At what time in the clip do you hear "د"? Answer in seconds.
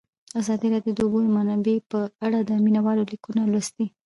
0.95-0.97, 0.97-0.99, 2.43-2.51